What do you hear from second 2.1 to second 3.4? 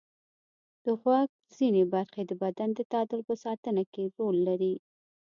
د بدن د تعادل په